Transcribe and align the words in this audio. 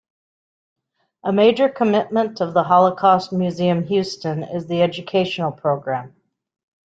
A 1.23 1.31
major 1.31 1.69
commitment 1.69 2.41
of 2.41 2.55
the 2.55 2.63
Holocaust 2.63 3.31
Museum 3.31 3.83
Houston 3.83 4.41
is 4.41 4.65
the 4.65 4.81
educational 4.81 5.51
program. 5.51 6.15